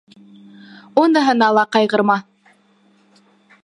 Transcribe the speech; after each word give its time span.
Уныһына 1.03 1.51
ла 1.59 1.67
ҡайғырма. 1.77 2.19